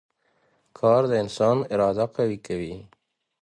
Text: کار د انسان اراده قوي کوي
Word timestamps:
کار 0.79 1.01
د 1.11 1.13
انسان 1.23 1.57
اراده 1.73 2.05
قوي 2.15 2.37
کوي 2.47 2.75